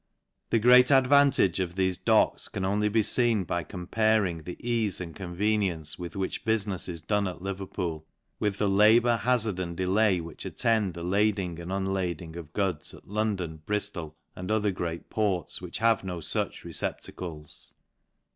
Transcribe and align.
The 0.49 0.57
great 0.57 0.89
advantage 0.89 1.59
of 1.59 1.75
thefe 1.75 2.03
t'ocks 2.03 2.51
can 2.51 2.65
only 2.65 2.87
m: 2.87 2.93
feen 2.93 3.45
by 3.45 3.61
comparing 3.61 4.39
the 4.41 4.55
eaie 4.55 4.99
and 4.99 5.15
convenience 5.15 5.99
with 5.99 6.15
which 6.15 6.43
buhnefs 6.43 6.89
is 6.89 7.03
done 7.03 7.27
at 7.27 7.37
Levcrpocl, 7.37 8.01
with 8.39 8.57
he 8.57 8.65
labour,. 8.65 9.21
izard, 9.23 9.59
and 9.59 9.77
delay, 9.77 10.19
which 10.19 10.43
attend 10.43 10.95
the 10.95 11.03
lading 11.03 11.59
and'un 11.59 11.85
^•1 11.85 12.17
ding 12.17 12.35
of 12.35 12.51
goods 12.53 12.95
at 12.95 13.07
London 13.07 13.61
Brijlol, 13.67 14.15
and 14.35 14.49
other 14.49 14.71
greac 14.71 15.03
prts, 15.11 15.61
which 15.61 15.77
have 15.77 16.03
no 16.03 16.17
fuch 16.17 16.63
receptacles. 16.63 17.75